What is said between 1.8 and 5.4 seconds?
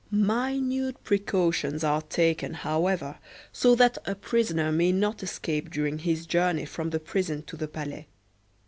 are taken, however, so that a prisoner may not